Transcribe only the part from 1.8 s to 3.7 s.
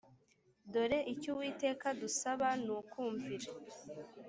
adusaba nukumvira.